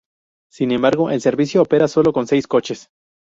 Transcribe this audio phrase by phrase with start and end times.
[0.51, 2.89] Sin embargo, el servicio opera solo con seis coches.